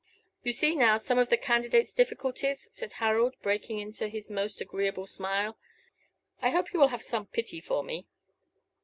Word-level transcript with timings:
You 0.41 0.51
see 0.51 0.75
now 0.75 0.97
some 0.97 1.19
of 1.19 1.29
the 1.29 1.37
candidate's 1.37 1.93
difficulties?" 1.93 2.67
said 2.73 2.93
Harold, 2.93 3.35
breaking 3.43 3.77
into 3.77 4.07
his 4.07 4.31
most 4.31 4.59
agreeable 4.59 5.05
smile. 5.05 5.59
"I 6.41 6.49
hope 6.49 6.73
you 6.73 6.79
will 6.79 6.87
have 6.87 7.03
some 7.03 7.27
pity 7.27 7.59
for 7.61 7.83
me." 7.83 8.07